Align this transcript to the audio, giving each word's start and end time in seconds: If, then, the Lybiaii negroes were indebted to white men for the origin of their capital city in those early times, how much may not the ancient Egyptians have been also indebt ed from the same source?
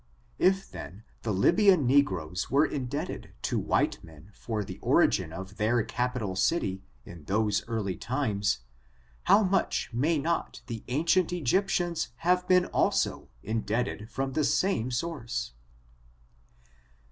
If, 0.39 0.67
then, 0.71 1.03
the 1.21 1.31
Lybiaii 1.31 1.79
negroes 1.79 2.49
were 2.49 2.65
indebted 2.65 3.33
to 3.43 3.59
white 3.59 4.03
men 4.03 4.31
for 4.33 4.63
the 4.63 4.79
origin 4.79 5.31
of 5.31 5.57
their 5.57 5.83
capital 5.83 6.35
city 6.35 6.81
in 7.05 7.25
those 7.25 7.63
early 7.67 7.97
times, 7.97 8.61
how 9.25 9.43
much 9.43 9.91
may 9.93 10.17
not 10.17 10.61
the 10.65 10.83
ancient 10.87 11.31
Egyptians 11.31 12.07
have 12.25 12.47
been 12.47 12.65
also 12.65 13.29
indebt 13.43 13.87
ed 13.89 14.09
from 14.09 14.31
the 14.33 14.43
same 14.43 14.89
source? 14.89 15.53